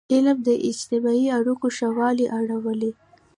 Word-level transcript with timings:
علم 0.13 0.37
د 0.47 0.49
اجتماعي 0.69 1.27
اړیکو 1.37 1.67
ښهوالی 1.77 2.25
راولي. 2.49 2.91